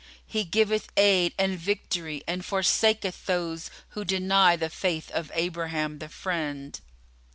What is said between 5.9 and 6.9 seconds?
the Friend!"